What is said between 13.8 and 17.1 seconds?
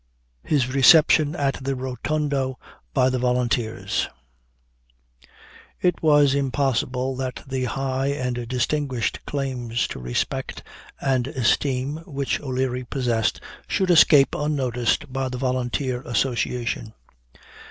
escape unnoticed by the Volunteer association.